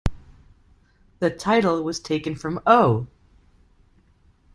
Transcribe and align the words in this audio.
The 1.19 1.29
title 1.29 1.83
was 1.83 1.99
taken 1.99 2.33
from 2.35 2.59
Oh! 2.65 3.05